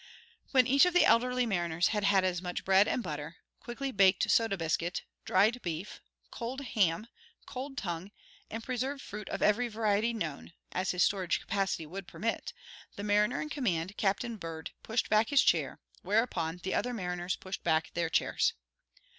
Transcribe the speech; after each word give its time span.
When 0.49 0.65
each 0.65 0.87
of 0.87 0.95
the 0.95 1.05
elderly 1.05 1.45
mariners 1.45 1.89
had 1.89 2.03
had 2.05 2.23
as 2.23 2.41
much 2.41 2.65
bread 2.65 2.87
and 2.87 3.03
butter, 3.03 3.35
quickly 3.59 3.91
baked 3.91 4.31
soda 4.31 4.57
biscuit, 4.57 5.03
dried 5.25 5.61
beef, 5.61 6.01
cold 6.31 6.61
ham, 6.61 7.05
cold 7.45 7.77
tongue, 7.77 8.09
and 8.49 8.63
preserved 8.63 8.99
fruit 9.03 9.29
of 9.29 9.43
every 9.43 9.67
variety 9.67 10.11
known, 10.11 10.53
as 10.71 10.89
his 10.89 11.03
storage 11.03 11.39
capacity 11.39 11.85
would 11.85 12.07
permit, 12.07 12.51
the 12.95 13.03
mariner 13.03 13.39
in 13.41 13.49
command, 13.49 13.95
Captain 13.95 14.37
Bird, 14.37 14.71
pushed 14.81 15.07
back 15.07 15.29
his 15.29 15.43
chair, 15.43 15.79
whereupon 16.01 16.57
the 16.63 16.73
other 16.73 16.95
mariners 16.95 17.35
pushed 17.35 17.63
back 17.63 17.91
their 17.93 18.09
chairs. 18.09 18.53